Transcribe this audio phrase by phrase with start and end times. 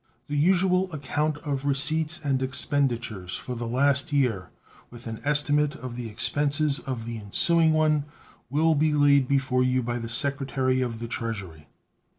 [0.29, 4.49] The usual account of receipts and expenditures for the last year,
[4.89, 8.05] with an estimate of the expenses of the ensuing one,
[8.49, 11.67] will be laid before you by the Secretary of the Treasury.